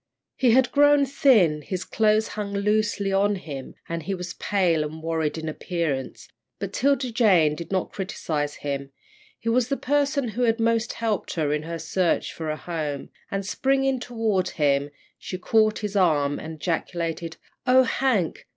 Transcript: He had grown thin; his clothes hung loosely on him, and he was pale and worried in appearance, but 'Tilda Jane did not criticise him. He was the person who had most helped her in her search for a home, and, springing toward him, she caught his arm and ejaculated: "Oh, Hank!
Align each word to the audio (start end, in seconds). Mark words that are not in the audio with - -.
He 0.35 0.49
had 0.49 0.71
grown 0.71 1.05
thin; 1.05 1.61
his 1.61 1.83
clothes 1.83 2.29
hung 2.29 2.53
loosely 2.53 3.13
on 3.13 3.35
him, 3.35 3.75
and 3.87 4.01
he 4.01 4.15
was 4.15 4.33
pale 4.33 4.83
and 4.83 5.03
worried 5.03 5.37
in 5.37 5.47
appearance, 5.47 6.27
but 6.57 6.73
'Tilda 6.73 7.11
Jane 7.11 7.53
did 7.53 7.71
not 7.71 7.91
criticise 7.91 8.55
him. 8.65 8.89
He 9.37 9.47
was 9.49 9.67
the 9.67 9.77
person 9.77 10.29
who 10.29 10.41
had 10.41 10.59
most 10.59 10.93
helped 10.93 11.35
her 11.35 11.53
in 11.53 11.61
her 11.61 11.77
search 11.77 12.33
for 12.33 12.49
a 12.49 12.57
home, 12.57 13.11
and, 13.29 13.45
springing 13.45 13.99
toward 13.99 14.49
him, 14.49 14.89
she 15.19 15.37
caught 15.37 15.77
his 15.85 15.95
arm 15.95 16.39
and 16.39 16.55
ejaculated: 16.55 17.37
"Oh, 17.67 17.83
Hank! 17.83 18.47